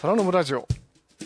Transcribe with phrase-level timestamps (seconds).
[0.00, 0.66] 空のムラジオ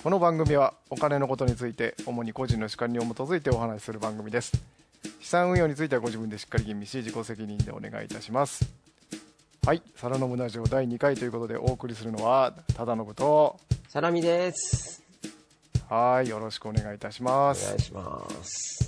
[0.02, 4.50] この番組はお金のことについて主に個人の主観に基づいてお話しする番組です。
[5.20, 8.68] 資産運用についてはご自分でしっかり吟味し自己責任でお願いいたします。
[9.64, 9.82] はい。
[10.00, 13.60] 空のムラジオ第2回ということでお送りするのは忠信と。
[13.88, 15.04] サラミです。
[15.88, 16.29] はい。
[16.29, 18.84] よろしくお願いいたしまおす願いします。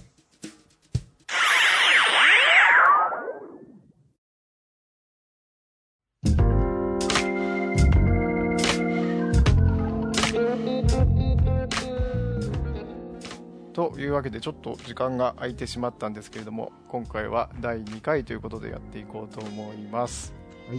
[14.06, 20.34] いうわけでちょっと時間が空いてしまったんですけれども今回は第2回ということでやっていこうと思います
[20.68, 20.78] はい。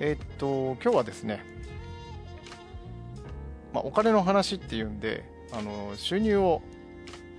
[0.00, 1.44] えーっと今日はですね、
[3.72, 6.62] まあ、お金の話っていうんであの収入を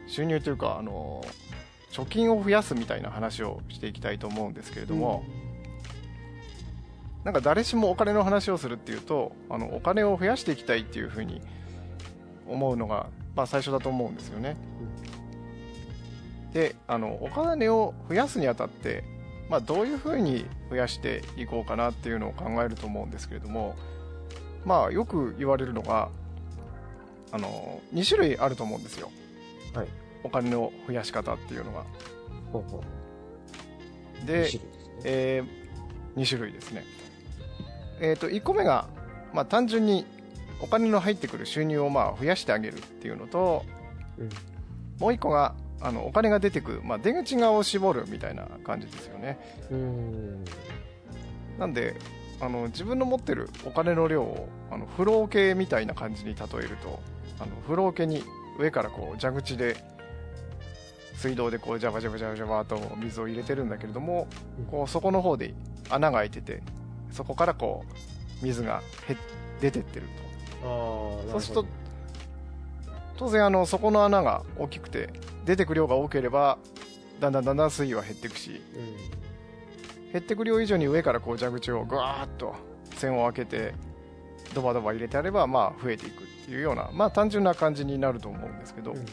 [0.07, 1.25] 収入というかあの
[1.91, 5.23] 貯金を増やすみたいな話をしていきたいと思うんですけれども、
[7.23, 11.41] なんか誰しもお金の話をするっていうとあのお金を増やしていきたいっていうふうに
[12.47, 14.57] 思うのが、まあ、最初だと思うんですよね。
[16.53, 19.03] であのお金を増やすにあたって、
[19.49, 23.75] まあ、どういうふうに増やしていこうかなっていうのを考えると思うんですけれども、
[24.65, 26.09] まあ、よく言われるのが
[27.31, 29.09] あの2種類あると思うんですよ
[29.73, 29.87] はい。
[30.23, 31.85] お金の増やし方っていうのが。
[32.51, 32.83] ほうほ
[34.23, 34.27] う。
[34.27, 35.43] で二種類ですねえ
[36.15, 36.85] 2種類ですね、
[38.01, 38.87] えー、と1個目が、
[39.33, 40.05] まあ、単純に
[40.61, 43.65] お金の入ってくる収入をまあ増やしてあげるっていうのと
[44.19, 44.29] うん。
[44.99, 49.39] もう1個があのお金が出てくる、まあ、出口側を絞るみたいな感じですよね。
[49.71, 50.45] うーん。
[51.57, 51.95] なんで
[52.39, 56.99] あの自分の持ってるお金の量をあの風呂桶みたいな感じに例えると
[57.39, 58.23] あの風呂桶に
[58.57, 59.83] 上からこう蛇口で
[61.15, 64.27] 水道でこうジャバジャバジャバジャバと水を入れてるんだけれども
[64.59, 64.65] うん。
[64.65, 65.53] こう底の方で
[65.89, 66.61] 穴が開いてて
[67.11, 67.83] そこからこ
[68.41, 69.15] う水がへ
[69.59, 70.21] 出てってると。
[71.31, 71.65] そうすると
[73.17, 75.09] 当然あの底の穴が大きくて
[75.45, 76.57] 出てく量が多ければ
[77.19, 80.11] だんだんだんだん水位は減っていくしうん。
[80.11, 82.55] 減ってく量以上に上からこう蛇口をぐわーっと
[82.95, 83.73] 線を開けて
[84.53, 89.05] ドバドバ入れてあればまあ増えていくっていうようなまあ単純な感じになると思うんですけど、うん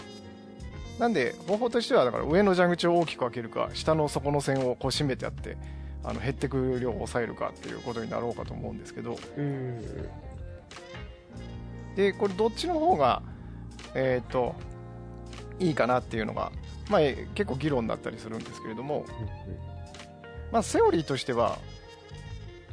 [0.98, 5.56] なんで方法としてはだから上の蛇口を大きく開けるか下の底の線をこう締めてあって
[6.02, 9.80] あの減ってく量を抑えるかっていうことになろうかと思うんですけどうん。
[11.94, 13.22] でこれどっちの方が
[13.94, 14.54] えっ、と
[15.60, 16.52] いいかなっていうのが、
[16.90, 19.04] まあ、え結構議論になったりするんですけれども、
[20.52, 21.58] まあ、セオリーとしては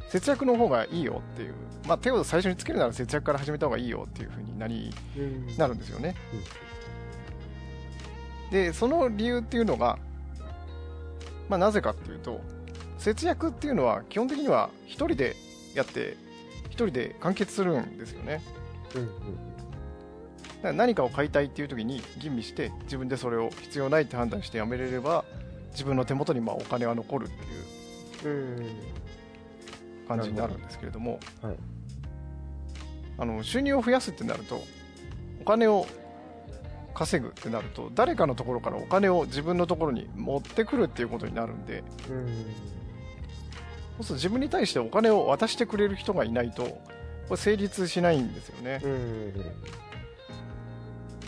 [0.08, 1.54] 節約の方がいいよっていう、
[1.86, 5.56] まあ、手を最初につけるなら節約から始めた方がいいよっていうふうになりうん。
[5.56, 6.14] なるんですよね、
[8.50, 9.98] でその理由っていうのが、
[11.48, 12.40] まあ、なぜかっていうと
[12.98, 15.36] 節約っていうのは基本的には1人で
[15.74, 16.16] やって
[16.70, 18.42] 1人で完結するんですよね
[18.94, 19.02] うん。
[19.02, 19.10] うん。
[20.72, 25.24] 何かを買いたいっていう時に吟味して自分でそれを必要ないって判断してやめれれば
[25.72, 27.28] 自分の手元にまあお金は残るっ
[28.20, 28.66] ていううん。
[30.08, 31.56] 感じになるんですけれどもはい。
[33.18, 34.62] あの収入を増やすってなると
[35.40, 35.86] お金を
[36.94, 42.26] 稼ぐってなると誰かのところからお金を自分のところに持ってくるっていうことになるんでうん。
[43.98, 46.80] そうすると自分に対してお金を渡してくれる人がいないとこ
[47.30, 49.32] れ成立しないんですよねうん。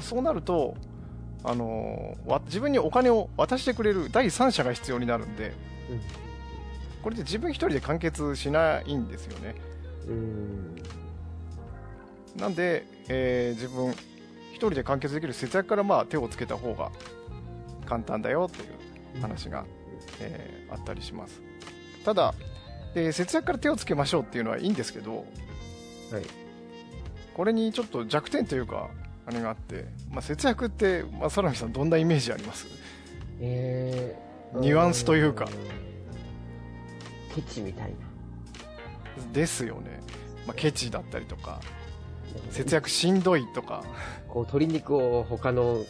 [0.08, 0.74] そうなると
[1.44, 5.52] あのわ自分にお金を渡してくれる第三者が必要になるんで
[7.02, 9.54] これで自分一人で完結しないんですよね
[10.08, 10.76] うん。
[12.36, 13.92] なんで、えー自分
[14.52, 16.90] 一人で完結できる節約からまあ手をつけた方が
[17.86, 18.66] 簡単だよってい
[19.18, 19.64] う話が、
[20.20, 21.40] えーあったりします
[22.04, 22.34] ただ
[22.94, 25.24] で節約から手をつけましょうっていうのはいいんですけどはい。
[27.34, 28.90] これにちょっと弱点というか
[29.28, 32.66] あれがあって、まあ、節約って、まあ、空見さんどんなイメージあります？
[33.40, 34.60] えー。
[34.60, 35.46] ニュアンスというか
[37.34, 37.96] ケチみたいな。
[39.34, 40.00] ですよね、
[40.46, 41.60] まあ、ケチだったりとか
[42.50, 43.84] 節約しんどいとか
[44.28, 45.84] こう、鶏肉を他の、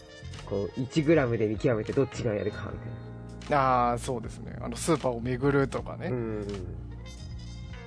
[0.46, 6.16] こう、1グラムで見極めてどっちがやるか、みたいああそうですねあのスーパーを巡るとかね、な。
[6.16, 6.46] うん。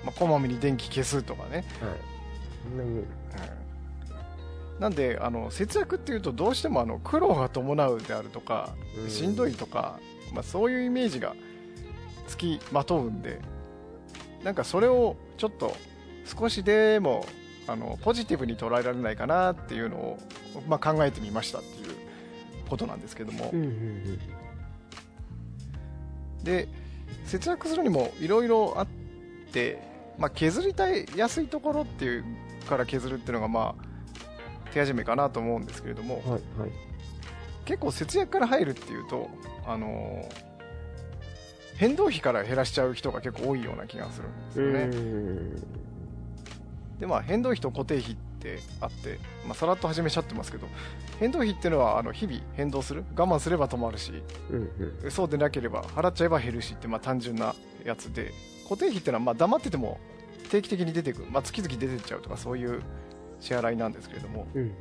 [0.06, 1.65] まあ、こまめに電気消すとかね、はい。
[2.63, 3.06] そんなに、うん
[4.81, 9.10] なんであの節約っていうとどうしてもあの苦労が伴うであるとかうん。
[9.12, 10.00] しんどいとか、
[10.33, 11.36] まあ、そういうイメージが
[12.28, 13.39] つきまとうんで
[14.44, 15.78] なんかそれをちょっと
[16.25, 17.28] 少しでも
[17.68, 20.18] あのポジティブに捉えられないかなっていうのを、
[20.68, 21.95] まあ、考えてみましたっていう
[22.68, 24.19] ことなんですけども、うんうん
[26.44, 26.68] で
[27.25, 28.88] 節約するにもいろいろあっ
[29.51, 29.80] て、
[30.18, 32.25] まあ、削りたい安いところっていう
[32.68, 33.90] から削るっていうのがまあ
[34.71, 36.41] 手始めかなと思うんですけれども、はいはい。
[37.65, 39.29] 結構節約から入るっていうと、
[39.65, 40.27] あの
[41.75, 44.85] 変動費から減らしちゃう人が結構多いような気がするんですよね。
[44.85, 45.81] ん
[47.00, 50.68] でまあ、変動費と固定費ってあって、まあ、さらっと始めちゃってますけど
[51.19, 54.21] 変動費っていうのはあの日々変動する我慢すれば止まるし
[54.51, 54.71] うん
[55.03, 55.12] うん。
[55.12, 58.31] そうでなければ払っちゃえば減るしって、まあ、単純なやつで
[58.69, 60.00] 固定費っていうのはまあ黙ってても
[60.51, 62.83] 定期的に出てくる、まあ、月々出てっちゃうとかそういう
[63.41, 64.47] 支払いなんですけれども。
[64.53, 64.71] うんうん。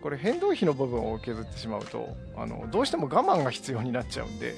[0.00, 4.54] これ変動費の部分を削ってしまうとあのどうしても我慢が必要になっちゃうんで。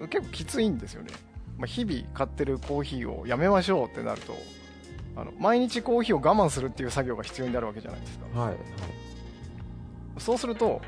[0.00, 0.08] うん。
[0.08, 1.10] 結構きついんですよね、
[1.58, 4.34] まあ、日々買ってるコーヒーをやめましょうってなると
[5.14, 8.40] あの毎日コーヒーを我慢するっていう作業が必要になるわけじゃないですか。
[8.40, 8.58] はいはい。
[10.18, 10.80] そうすると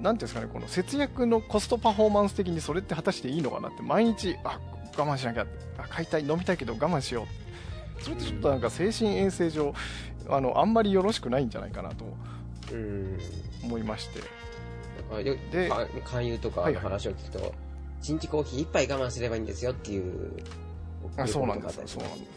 [0.00, 4.60] なんていうんですかねこの節約のコストパフォーマンス的にそれって果たしていいのかなって毎日あ
[4.96, 5.46] 我慢しなきゃ
[5.78, 7.26] あ買いたい飲みたいけど我慢しよう
[8.00, 9.74] それってちょっとなんか精神衛生上
[10.28, 12.04] あのあんまりよろしくないんじゃないかなと
[12.72, 13.18] うん。
[13.64, 14.20] 思いまして。
[15.52, 17.54] でか勧誘とかの話を聞くと、
[18.00, 20.42] 一日コーヒー一杯我慢すればいいんですよっていう
[21.16, 21.82] あそうなんですよ。
[21.86, 22.30] そうなんです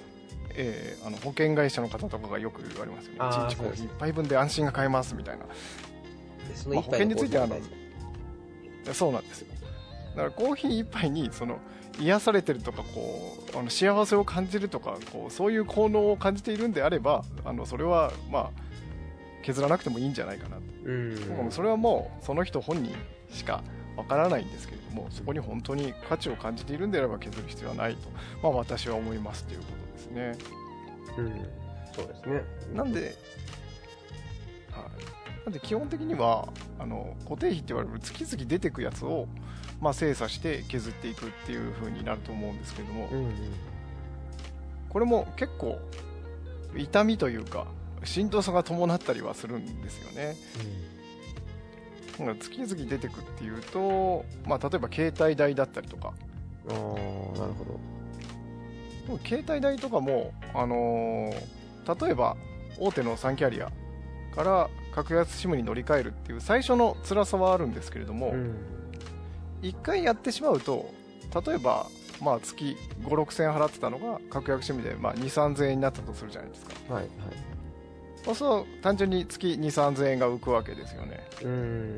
[0.55, 3.17] えーあの保険会社の方とかがよく言われますよね。
[3.19, 5.45] あー1日コーヒー1杯分で安心が買えますみたいな。
[6.55, 8.93] その一杯のコーヒーが大事。
[8.93, 9.47] そうなんですよ。
[10.15, 11.59] だからコーヒー一杯にその
[11.99, 18.69] 癒されてるとかこうあの幸せを感じるとかこうそういう効能を感じているんであればあのそれはまあ
[19.43, 20.61] 削らなくてもいいんじゃないかなと、
[21.51, 22.93] それはもうその人本人
[23.31, 23.63] しか
[23.95, 28.09] わからないんですけれどもそこに本当に価値を感じているんであれば削る必要はないと、
[28.41, 30.37] まあ、私は思いますということですね。
[31.17, 31.59] うん。
[31.93, 32.43] そうですね。
[32.73, 33.11] なんで、はい、
[35.45, 36.47] なんで基本的には
[36.79, 39.27] あの固定費って言われる月々出てくやつを、
[39.81, 43.33] まあ、精査して削っていくっていう風になると思うんですけども、うんうん。
[44.89, 45.79] これも結構
[46.75, 47.67] 痛みというか
[48.03, 50.35] しんどさが伴ったりはするんですよね。
[52.19, 56.13] だから月々出てくっていうと、まあ、例えば携帯代だったりとか。
[56.67, 59.19] うんああなるほど。
[59.25, 61.59] 携帯代とかも、あのー
[62.01, 62.37] 例えば
[62.77, 63.71] 大手の3キャリア
[64.35, 68.55] から格安 SIM に乗り換えるっていう最初の辛さはあるんですけれども、うん
[69.61, 70.91] 1回やってしまうと
[71.45, 71.87] 例えば、
[72.21, 76.93] まあ、月5 6千円払ってたのが格安 SIM で、まあ、2 3千円になったとするじゃないですか。
[76.93, 77.11] はいはい。
[78.23, 81.19] そうすると単純に月2 3千円が浮くわけですよね。
[81.43, 81.97] うん。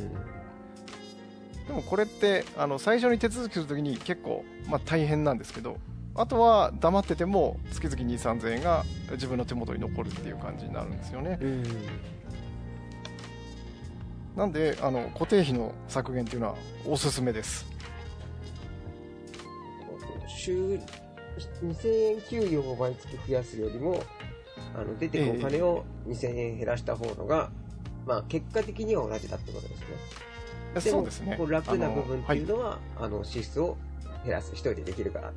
[1.67, 5.77] でもこれってあの最初に手続きするときに結構、まあ、大変なんですけど
[6.15, 11.37] あとは黙ってても月々2 3千円が自分の手元に残るっていう感じになるんですよね。
[11.41, 11.63] うん
[14.35, 16.55] なんであの固定費の削減っていうのは
[16.85, 17.65] おすすめです。
[20.27, 20.79] 週
[21.61, 24.03] 2000円給与を毎月増やすよりも
[24.73, 27.51] あの出てくお金を2000円減らした方のが、
[28.05, 30.91] まあ、結果的には同じだってことですね。
[30.91, 31.37] そうですね。
[31.47, 33.77] 楽な部分っていうののはあの支出を
[34.23, 35.33] 減らす一人でできるから。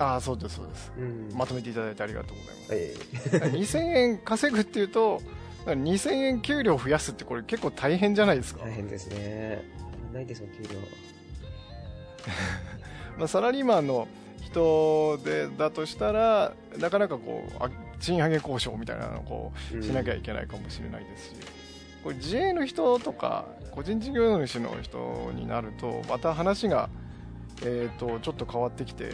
[0.00, 0.92] ああそうですそうです。
[0.98, 1.30] うん。
[1.34, 3.36] まとめていただいてありがとうございます。
[3.36, 5.20] え2000円稼ぐっていうと
[5.72, 9.62] 2000円給料増やすってこれ結構大変じゃないですか、え大変ですね。
[10.12, 10.78] ないですもん給料。
[13.18, 14.08] まあ、サラリーマンの
[14.42, 21.34] 人でだとしたらなかなかこうあ賃上げ交渉みたいなのをこうしなきゃいけないかもしれないですし、
[22.02, 26.88] これ自営の人とか個人事業主の人になるとまた話が、
[27.62, 29.12] えー、とちょっと変わってきて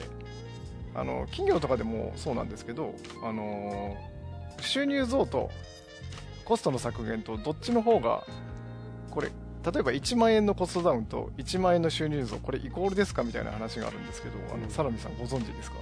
[0.94, 3.96] あの企業とかでもそうなんですけど、あの
[4.60, 5.50] 収入増と
[6.44, 8.24] コストの削減とどっちの方が
[9.10, 15.78] これ例えば1万円のコストダウンと1万円の収入増これイコールですかみたいな話があるんですけどあのサラミさんご存知ですか？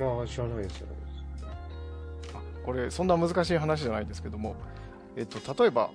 [0.00, 1.02] ああ知らないです知らないで
[1.38, 1.44] す
[2.34, 4.56] あこれそんな難しい話じゃないですけども、
[5.16, 5.90] えっと、例えば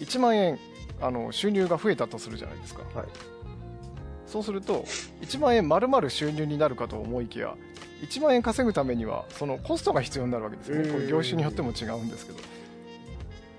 [0.00, 0.58] 1万円
[1.00, 3.06] あの収入が増えたとするじゃないですか、はい。
[4.26, 4.84] そうすると
[5.22, 7.54] 1万円丸々収入になるかと思いきや
[8.02, 10.90] 1万円稼ぐためにはそのコストが必要になるわけですよね。
[10.90, 12.38] これ業種によっても違うんですけど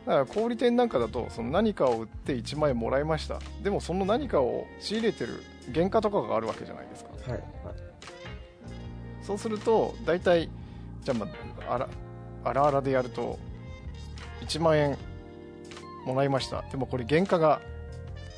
[0.06, 3.40] だから小売店なんかだとその何かを売って1万円もらいました。
[3.62, 5.44] でもその何かを仕入れてる
[5.74, 7.12] 原価とかがあるわけじゃないですか。
[7.12, 7.42] はいはい。
[9.22, 10.50] そうすると大体
[11.04, 11.28] じゃあ,、ま
[11.68, 11.90] あ、あら
[12.44, 13.40] あらあらでやると
[14.42, 14.98] 1万円
[16.06, 16.64] もらいました。
[16.64, 17.62] でもこれ原価が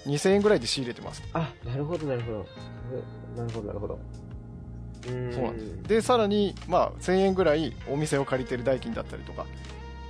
[0.06, 1.24] 2000円ぐらいで仕入れてます。
[1.34, 2.46] あなるほどなるほど。
[3.36, 4.00] なるほどなるほど。
[5.04, 5.84] そうなんです。
[5.84, 9.46] でさらに、まあ、1000円ぐらいお店を借りてる代金だったりとか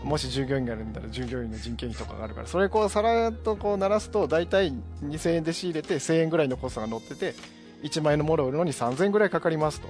[0.04, 4.72] もし従業員がいるんだら従業員の人件費とかがあるからそれこうさらっとこう鳴らすと大体
[5.04, 7.34] 2000円で仕入れて1000円ぐらいのコストが乗ってて
[7.82, 9.88] 1万円のものを売るのに3000円ぐらいかかりますと。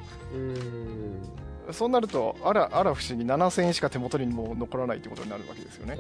[1.72, 5.98] そうなるとあらあら不思議7000円しか手元にもう残らないってことになるわけですよね。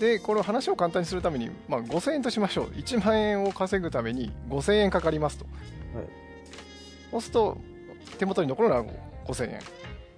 [0.00, 2.66] でこれを話を簡単にするために、まあ、5000円としましょう。
[2.68, 5.44] 1万円を稼ぐために5000円かかりますと。
[5.96, 6.06] はい。
[7.10, 7.58] そうすると
[8.18, 8.84] 手元に残るのは
[9.26, 9.60] 5000円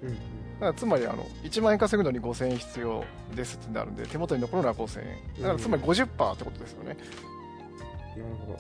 [0.03, 0.15] うんうん
[0.57, 8.53] だからつまりあの1万円稼ぐのに5000円必要ですってなるんで手元に残るのは5000円だからつまり50%ってことですよね、なるほ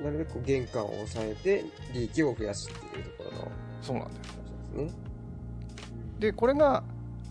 [0.00, 0.04] ど。
[0.04, 4.98] なるべくこう原価を抑えて利益を増やすっていうところのそうなんです話ですね。
[6.18, 6.82] でこれが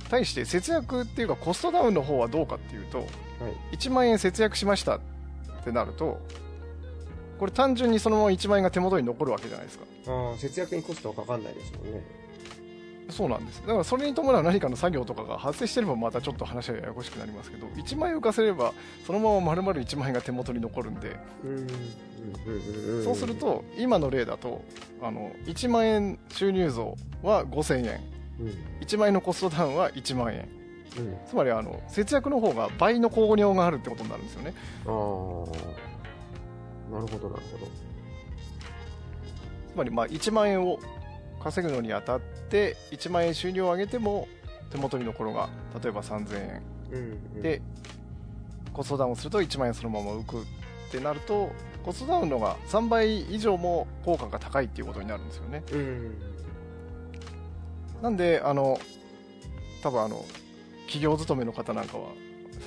[0.10, 3.08] 対して節約っていうかコストダウンの方はどうかっていうとはい。
[3.76, 5.00] 1万円節約しましたっ
[5.64, 6.20] てなると
[7.40, 12.21] これ単純にそのまま1万円が手元に残るわけじゃないですかああ、節約にコストはかかんないですもんね。
[13.12, 18.74] そうなんですだからそれに伴う何かの作業とかが発生してればまたちょっと話はややこしくなりますけど1万円浮かせれば
[19.06, 21.50] そのまま丸々1万円が手元に残るんでうん。
[21.50, 24.64] うんうんうんそうする、と今の例だと
[25.02, 28.00] あの1万円収入増は5000円
[28.40, 28.48] うん。
[28.48, 28.56] うん。
[28.82, 30.48] 1万円のコストダウンは1万円
[31.28, 34.54] つまりあの節約の方が倍の交互にがあるってことになるんですよね
[34.86, 34.92] ああ。
[36.92, 37.68] なるほど、なるほど。
[39.74, 40.80] つまりまあ1万円を
[41.42, 44.28] 稼ぐのにあたって1万円収入を上げても
[44.70, 45.50] 手元に残るのが
[45.82, 46.98] 例えば3000円うん、
[47.36, 47.42] うん。
[47.42, 47.62] で、
[48.74, 50.46] コストダウンすると1万円そのまま浮くっ
[50.92, 51.52] てなると
[51.84, 56.16] コストダウンのが3倍以上も効果が高いっていうことになるんですよねうん。
[58.02, 58.80] なんであの
[59.82, 60.26] 多分あの
[60.86, 62.10] 企業勤めの方なんかは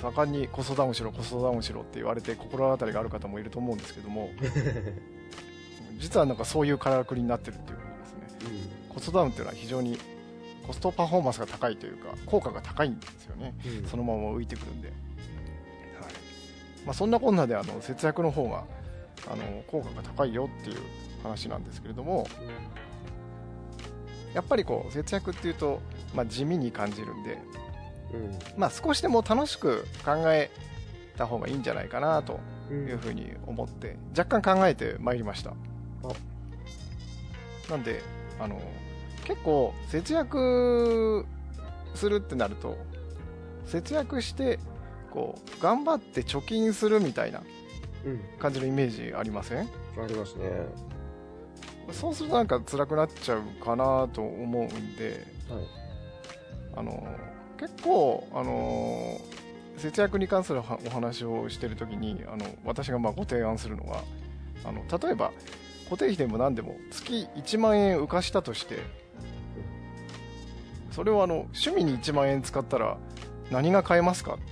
[0.01, 4.29] 盛んにコストダウンしろコストダウンしろって言われて心当たりがある方もいると思うんですけども
[5.99, 7.77] 実はなんかそういうからくりになってるっていう
[8.95, 9.99] コストダウンっていうのは非常に
[10.65, 13.53] コストパフォーマンスが高いというか効果が高いんですよね。
[13.81, 13.87] うん。
[13.87, 14.95] そのまま浮いてくるんで、はい。
[16.85, 18.63] まあ、そんなこんなであの節約の方が
[19.29, 20.77] あの効果が高いよっていう
[21.23, 22.27] 話なんですけれども
[24.33, 25.81] やっぱりこう節約っていうと、
[26.13, 27.37] まあ、地味に感じるんで、
[28.13, 28.39] うん。
[28.57, 30.49] まあ、少しでも楽しく考え
[31.17, 32.39] た方がいいんじゃないかなと
[32.71, 32.87] うん。
[32.87, 35.53] いうふうに思って若干考えてまいりました。
[37.69, 38.01] なんで
[38.39, 38.61] あの
[39.25, 41.25] 結構節約
[41.93, 42.77] するってなると
[43.65, 44.59] 節約して
[45.11, 47.41] こう頑張って貯金するみたいな
[48.05, 48.19] うん。
[48.37, 49.59] 感じのイメージありません？
[49.61, 50.45] ありますね。
[51.91, 55.63] そうするとなんか辛くなっちゃうかなと思うんではい。
[56.75, 57.07] あの
[57.57, 59.19] 結構あの
[59.77, 64.03] 節約に関するはお話をしてるときにあの私がまあご提案するのが
[64.65, 65.31] あの例えば
[65.85, 68.79] 固定費でも何でも月1万円浮かしたとして
[70.91, 72.97] それをあの趣味に1万円使ったら
[73.51, 74.43] 何が買えますかって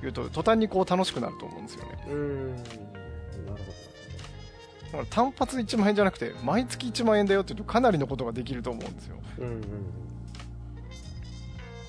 [0.00, 2.56] 言うと途端にこう楽しくなると思うんですよねうん。
[2.56, 2.66] なる
[3.46, 3.56] ほ
[4.92, 9.44] だから単発1万円じゃなくて毎月1万円だよって言うとかなりのことができると思うんですよど。
[9.44, 9.60] うんうん。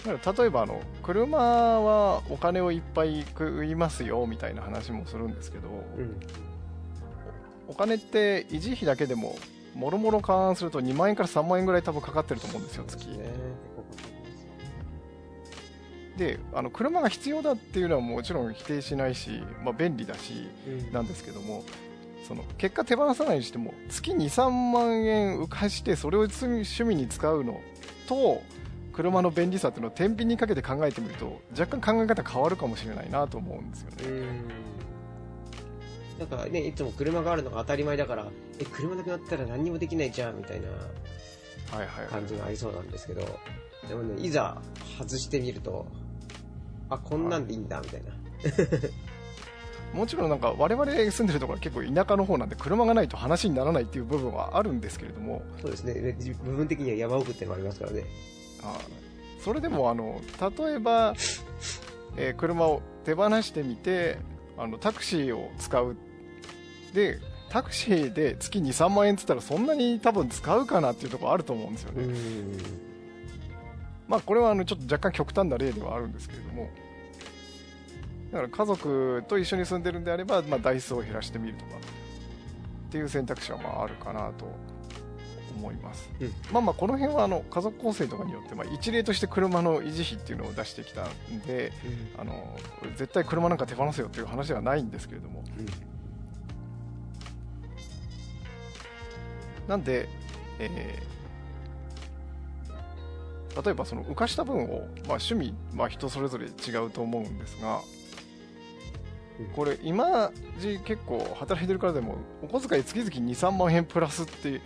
[0.05, 6.19] だから例えばあの車はお金をいっぱい食いますよみたいな話もするんですけど、うん。
[7.67, 9.37] お金って維持費だけでも
[9.75, 13.07] もろもろ勘案すると2万円から3万円ぐらい多分かかってると思うんですよ月。
[16.17, 20.93] であの車が必要だっていうのはもちろん否定しないし、まあ、便利だしうん。
[20.93, 21.63] なんですけども
[22.27, 27.61] その結果手放さないにしても月23万円浮かしてそれを趣味に使うの
[28.07, 28.43] と
[28.93, 33.95] 車の便利さっていうのを天秤にかけて考えてみると若干考え方変わるかもしれないなと思うんですよね。
[34.03, 34.72] うん。
[36.29, 38.27] なんかね、いつも車があるのが当たり前だから、
[38.59, 40.67] え、車なくなったら何にもできないじゃん、みたいな
[42.09, 43.21] 感じがありそうなんですけど、
[43.87, 44.61] でもね、いざ
[44.97, 45.85] 外してみると、
[46.89, 48.13] あ、こんなんでいいんだ、みたいな。
[49.93, 56.13] もちろんなんか我々住んでるところは結構田舎の方なんで車がないと話にならないっていう部分はあるんですけれどもそうですね、で
[56.43, 58.03] 部分的には山奥っていうのもありますからね。
[58.63, 58.79] あ
[59.39, 61.13] それでもあの例えば、
[62.17, 64.17] えー車を手放してみて
[64.57, 65.95] あのタクシーを使う
[66.93, 67.19] で
[67.49, 72.13] タクシーで月23万円っつったらそんなに多分使うかなっていうところあると思うんですよね、ん。
[74.07, 76.69] まあこれはあのちょっと若干極端な例ではあるんですけれども。
[78.31, 81.71] だから家族と一緒に住んでるんであれば、まあ、台数を減らしてみるとか。
[81.75, 84.45] っていう選択肢はまああるかなと
[85.55, 86.33] 思います、うん。
[86.51, 91.71] まあまあこの辺はあの家族構成とかによって、まあ、一例として車の維持費っていうのを出してきたんで
[92.17, 92.55] あの
[92.95, 95.43] 絶対車なんか手放せよっていう話ではないんですけれども
[99.67, 100.07] なんで、
[100.59, 101.13] えー
[103.61, 104.87] 例えばその浮かした分を、まあ、
[105.19, 107.81] 趣味、まあ、人それぞれ違うと思うんですが
[109.39, 109.45] うん。
[109.55, 114.61] これ今時結構働いてるからでもお小遣い月々23万円プラスって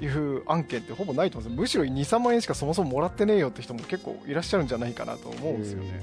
[0.00, 6.02] いう案件ってほぼないと思うんですむしろ23万円しかそもそももらってねえよって人も結構いらっしゃるんじゃないかなと思うんですよね、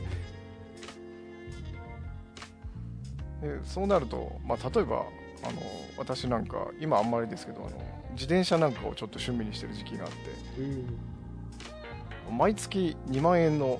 [3.42, 5.06] でそうなると、まあ、例えば
[5.44, 5.62] あの
[5.98, 7.78] 私なんか今あんまりですけどあの
[8.12, 12.38] 自転車なんかをちょっと趣味にしてる時期があってうん。
[12.38, 13.80] 毎月2万円の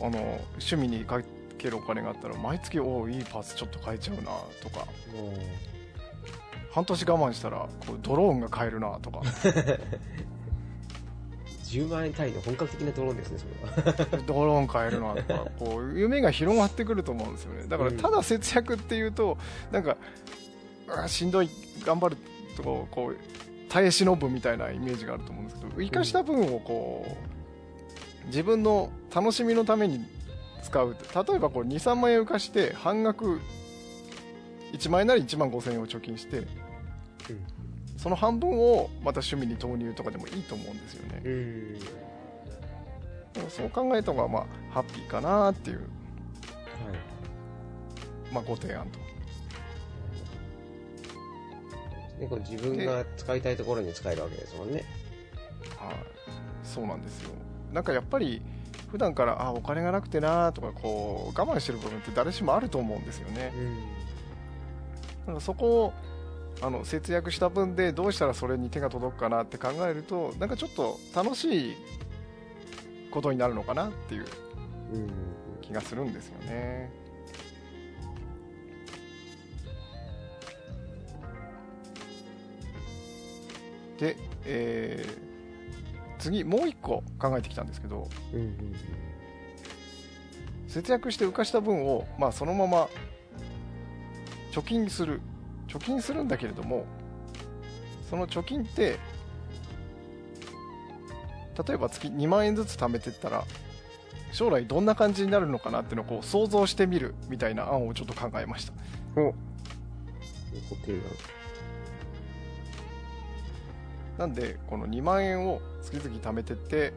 [0.00, 0.18] あの
[0.52, 1.22] 趣味にか
[1.56, 4.22] けるお金があったら毎月おおいいパーツちょっと買えちゃうな
[4.60, 4.86] とか
[6.72, 9.20] 半年我慢したらこうドローンが買えるなとか
[11.64, 14.22] 10万円単位の本格的なドローンですね、それは。
[14.26, 19.38] ドローン買えるなとかこう夢が広がってくると思うんですよねだからうんただ節約っていうと
[19.72, 19.96] なんか
[20.88, 21.50] あしんどい
[21.84, 22.16] 頑張る
[22.56, 23.16] とこうこう
[23.68, 27.06] 耐え忍ぶみたいなイメージがあると思うんですけど生かした分をこ
[28.24, 30.04] う自分の楽しみのために
[30.62, 33.40] 使う例えばこう23万円浮かして半額
[34.72, 36.46] 1万円なら1万5000円を貯金して
[37.96, 41.78] その半分をまた趣味に投入とかでもいいと思うんですよねうん。
[43.48, 45.88] そう考えた方がまあハッピーかなっていう、はい。
[48.32, 48.98] まあ、ご提案と
[52.18, 54.84] ね、これ自分が使いたいところに使えるわけですもんね。
[55.76, 55.94] はい、
[56.62, 57.30] そうなんですよ
[57.72, 58.42] なんかやっぱり
[58.90, 63.74] 普段からあお金がなくてなとかこう我慢してる部分って誰しもあると思うんですよねうん。
[65.20, 65.92] だからそこを
[66.62, 71.74] あの節約した分でどうしたらそれに手が届くかなって考えるとなんかちょっと楽しい
[73.10, 74.24] ことになるのかなっていう
[74.92, 75.10] うん。
[75.62, 76.92] 気がするんですよね
[83.98, 85.34] で、えー
[86.24, 88.40] 次もう一個考えてきたんですけどうん。
[88.40, 88.74] うん。
[90.68, 92.88] 節約して浮かした分を、まあ、そのまま
[94.50, 95.20] 貯金する
[95.68, 96.86] 貯金するんだけれども
[98.08, 98.98] その貯金って
[101.66, 103.44] 例えば月2万円ずつ貯めていったら
[104.32, 108.72] 将来どんな感じになるのかなっていうのをこう想像してみるみたいな案をちょっと考えました
[109.20, 109.34] お。
[114.18, 116.92] なんでこの2万円を月々貯めてって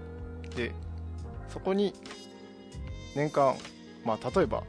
[0.56, 0.74] で
[1.50, 1.94] そこに
[3.16, 3.56] 年間、
[4.06, 4.64] まあ、例えば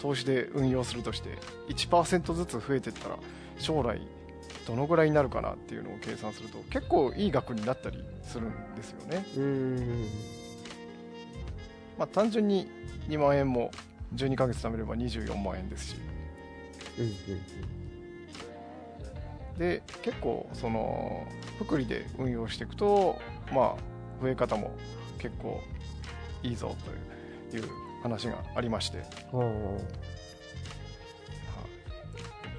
[0.00, 3.16] 投資で運用するとして1%ずつ増えてったら
[3.58, 4.00] 将来
[4.66, 10.08] どのぐらいになるかなっていうのを計算すると結構いい額になったりするんですよね、うん。
[11.98, 12.68] まあ、単純に
[13.08, 13.70] 2万円も
[14.14, 15.96] 12ヶ月貯めれば24万円ですし
[16.98, 17.04] うん。
[17.04, 17.81] うん。
[19.58, 21.26] で結構その
[21.58, 23.18] 福利で運用していくと
[23.52, 23.76] まあ
[24.20, 24.70] 増え方も
[25.18, 25.60] 結構
[26.42, 26.74] いいぞ
[27.50, 27.64] という
[28.02, 29.40] 話がありまして、うん。
[29.40, 29.80] は
[31.56, 31.66] あ。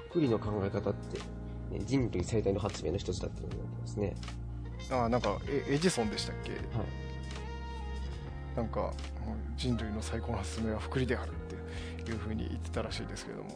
[0.08, 1.18] 福利の考え方って、
[1.76, 4.14] ね、人類最大の発明の一つだって言われてますね。
[4.90, 6.52] あなんかエエジソンでしたっけ？
[6.52, 6.60] はい。
[8.56, 8.92] なんか
[9.26, 11.32] うん人類の最高の発明は福利であるっ
[12.04, 13.50] ていうふうに言ってたらしいですけれども、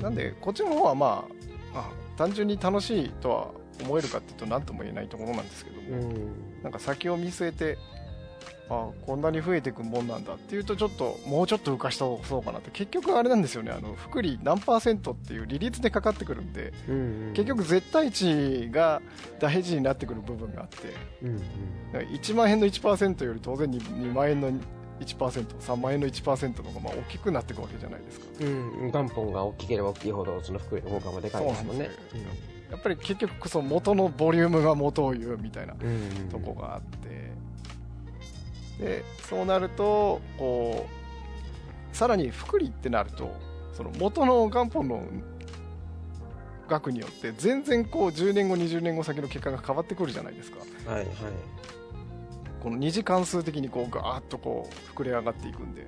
[0.00, 1.26] なんでこっちの方はま
[1.74, 3.50] ああ単純に楽しいとは
[3.82, 6.62] 思えるかっていうと何とも言えないところなんですけども、うん。
[6.62, 7.78] なんか先を見据えて
[8.70, 17.32] あこんなに増えていくもんなんだっていうとちょっともうちょっと浮かしたそうかなって結局あれなんですよねあの福利何パーセントっていう利率でかかってくるんでうん。
[17.34, 19.00] 結局絶対値が
[19.38, 21.28] 大事になってくる部分があってうん。
[21.28, 21.38] うん。
[21.92, 24.52] だから1万円の1%より当然 2, 2万円の
[25.00, 28.90] 1%3 万円の1%の方がまあ大きくなっていくわけじゃないですかうん。
[28.92, 31.90] 元本が大きければ大きいほど、その福利の効果もでかいですもんね。
[32.70, 36.28] やっぱり結局その元のボリュームが元を言うみたいなうん。
[36.28, 37.32] とこがあって
[38.84, 40.86] でそうなるとこ
[41.92, 43.34] うさらに福利ってなると
[43.72, 45.02] その元の元本の
[46.68, 51.06] 額によって全然こう10年後20年後先の結果が変わってくるじゃないですかはいはい。
[52.62, 55.86] この二次関数的にこうガーッとこう膨れ上がっていくんで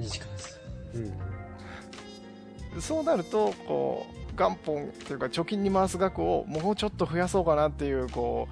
[0.00, 0.60] 2時間です。
[0.94, 2.80] うん。
[2.80, 8.48] そうなるとこう元本っていうか貯金に回す額をもうちょっと増やそうかなっていうこ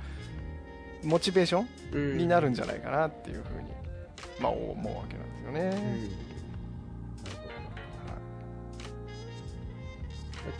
[1.04, 3.70] うモチベーションうんになるんじゃないかなっていうふうに、
[4.40, 6.10] まあ、思うわけなんですよね。
[6.16, 6.26] うん。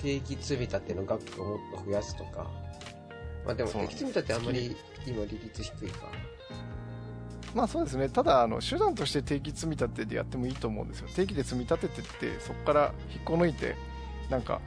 [0.03, 2.66] 定期積み立ての額をもっと増やすとか。
[3.47, 6.09] まあでもそう定期積み立てあんまり今利率低いか。
[7.55, 11.09] まあそうですね、ただあの、手段として定期積み立てでやってもいいと思うんですよ。
[11.15, 13.77] 定期で積み立ててって、そこから引っこ抜いて、
[14.29, 14.61] なんか、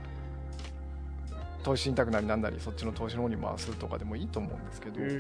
[1.62, 5.20] 投資信託なりなんなり、そっちの投資の方に回すとかでもいいと思うんですけど、ん。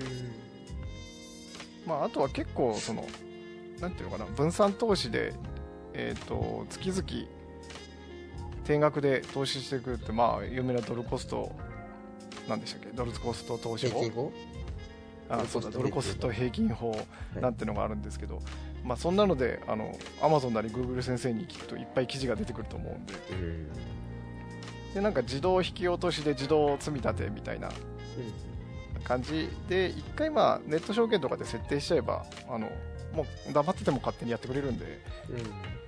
[1.85, 3.05] まああとは結構、その、
[3.79, 5.33] なんていうのかな、分散投資で、
[5.93, 7.03] えっ、と、月々、
[8.63, 11.51] 定額で投資していくって、まあ、有名なドルコスト
[12.49, 12.87] なんでしたっけ？
[12.89, 14.31] ドルコスト投資法？
[15.29, 16.91] あそうだドルコスト平均法
[17.37, 17.39] い。
[17.39, 18.41] なんてのがあるんですけど、
[18.83, 23.13] まあ、そんなのであの Amazon なり Google 先生に聞くといっぱい記事が出てくると思うんで。
[23.31, 23.69] うん。
[24.93, 27.69] ででなんか自動引き落としで自動積み立てみたいな
[29.03, 32.71] 感じで一回まあネット証券とかで設定しちゃえばあの
[33.13, 34.99] もう黙ってても勝手にやってくれるんで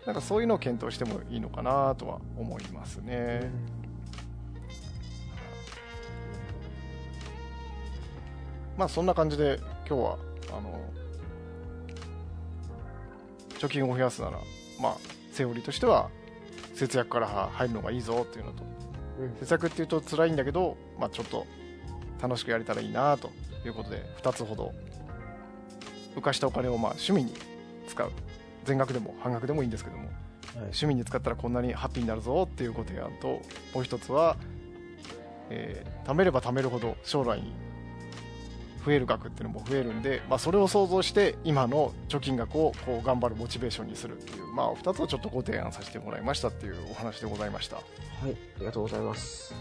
[0.05, 3.49] なんかそういうのを検討してもいいのかなとは思いますね、
[8.81, 10.17] まあそんな感じで今日は
[10.57, 10.81] あの
[13.59, 14.39] 貯金を増やすなら
[14.81, 14.97] まあ
[15.31, 16.09] セオリーとしては
[16.73, 18.63] 節約から入るのがいいぞっていうのと
[19.19, 19.35] うん。
[19.39, 21.45] 節約っていうと辛いんだけど、まあ、ちょっと
[22.19, 23.29] 楽しくやれたらいいなと
[23.63, 24.73] いうことで2つほど
[26.15, 27.35] 浮かしたお金をまあ趣味に
[27.87, 28.11] 使う。
[28.65, 30.15] 全額でも半額でもいいんですけどもはい。
[30.55, 33.43] 趣味に使ったらこんなにハッピーになるぞっていうご提案と
[33.75, 34.37] もう一つは、
[35.51, 37.53] えー貯めれば貯めるほど将来に
[38.85, 47.75] 増える額っていうのも増えるんで、まあ、それを想像して今の貯金額をこう頑張るモチベーションにするっていう、まあ、2つをちょっとご提案させてもらいましたっていうお話でございました。
[47.75, 47.85] はい、
[48.57, 49.53] ありがとうございます。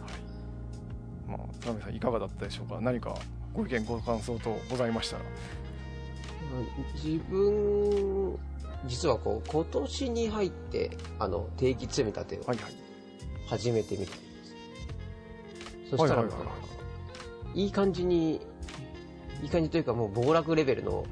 [0.00, 1.38] はい。
[1.38, 2.78] まあ、田辺さんいかがだったでしょうか？
[2.80, 3.16] 何か
[3.52, 5.22] ご意見ご感想とございましたら。
[6.94, 8.38] 自分、
[8.86, 12.72] 実はこう、今年に入って、あの、定期積み立てをはいはい。
[13.48, 14.24] 始めてみたんで
[15.86, 15.90] す。
[15.90, 16.75] そしたら、はいはいはいい
[17.64, 18.40] い感じに、
[19.42, 21.04] いい感じというかもう暴落レベルの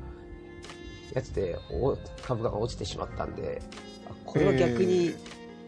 [1.15, 3.63] やつでお株価が落ちてしまったんで、
[4.07, 5.15] あこれは逆に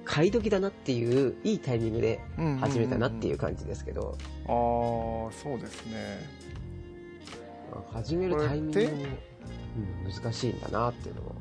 [0.05, 2.21] 買い時だなっていう、いいタイミングで
[2.61, 5.27] 始めたなっていうう感じですけど、んうんうん。
[5.27, 6.47] ああ、そうですね。
[7.71, 8.81] まあ始めるタイミング
[10.05, 11.35] うん、難しいんだなっていうのも。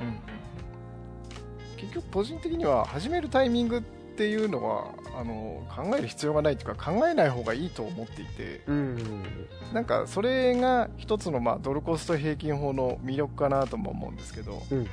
[0.00, 0.14] うんうん。
[1.76, 8.98] 結局個人的には始めるタイミングっていうのはあの考える必要がないというか考えない方がいいと思っていてうん。
[9.72, 14.88] なんかそれが一つのまあドルコスト平均法の魅力かなとも思うんですけどうん、うん、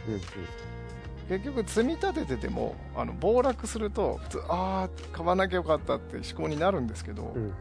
[1.30, 7.44] 結局積み立てててもあの暴落すると普通ああ買わなきゃよかったって思考になるんですけど、うん。
[7.44, 7.54] うん、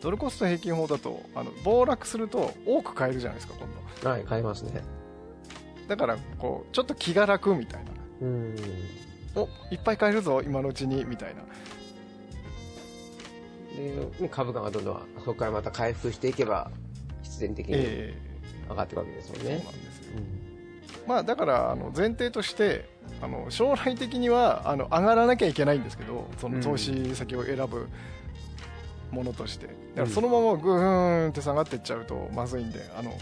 [0.00, 3.68] ドルコスト平均法だとあの暴落すると多く買えるじゃないですか今
[4.02, 4.16] 度うん。
[4.16, 4.82] はい、買いますね。
[5.86, 7.90] だからこうちょっと気が楽みたいな
[8.22, 8.56] うん。
[9.34, 11.42] おいっぱい買えるぞ今のうちにみたいな。
[13.76, 16.70] で、ね、株価がどんどん、そこからまた回復していけば、
[17.22, 18.14] 必然的にえ
[18.68, 19.64] 上がっていくわけですもんえそうなんね。
[19.64, 20.12] ですよ。
[20.16, 20.40] うん
[21.06, 22.88] まあだからあの前提として
[23.22, 27.88] あの将来的にはあの上がらなきゃいけないんですけどその投資先を選ぶ
[29.10, 29.66] ものとして。
[29.66, 33.16] だからそのままグーンって下がっていっちゃうとまずいんであの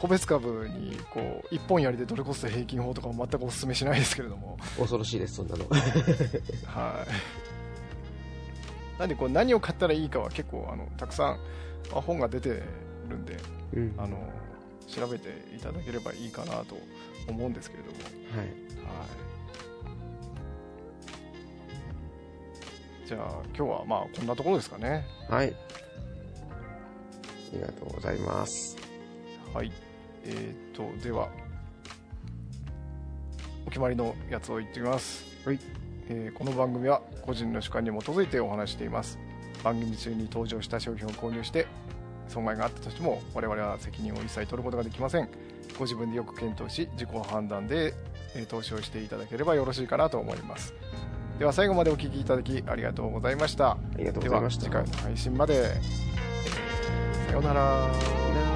[0.00, 5.66] 個別株にこう一本やりでドルコスト平均法とかも全くお勧めしないですけれども恐ろしいです、そんなの。
[6.64, 11.38] はいなんでこう何を買ったらいいかは結構あのたくさん
[11.94, 12.62] あ本が出て
[13.08, 13.36] るんで
[13.74, 14.16] うんあの
[14.86, 16.76] 調べていただければいいかなと
[17.28, 17.98] 思うんですけれども
[18.34, 18.46] はい。
[18.46, 18.52] は
[23.04, 23.06] い。
[23.06, 25.04] じゃあ今日はまあこんなところですかね。
[25.28, 25.48] はい。
[25.48, 25.52] あ
[27.52, 28.78] りがとうございます。
[29.52, 29.70] はい。
[30.24, 31.28] えー、とでは
[33.66, 35.24] お決まりのやつを言ってみます。
[35.46, 35.58] はい。
[36.08, 39.18] えーこの番組は個人の主観に基づいてお話しています。
[39.62, 41.66] 番組中に登場した商品を購入して
[42.28, 45.28] 損害があったとしても我々は責任を一切取ることができません。
[45.78, 47.94] ご自分でよく検討し自己判断で、
[48.34, 50.74] えー投資をしていただければよろしいかなと思います。
[51.38, 53.72] では最後までお聞きいただきありがとうございました。
[53.72, 54.78] ありがとうでございました。
[54.78, 56.10] は次回の配信まで、えー
[57.28, 58.49] さようなら